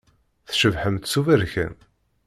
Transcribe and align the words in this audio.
Tcebḥemt 0.49 1.05
s 1.11 1.13
uberkan. 1.19 1.73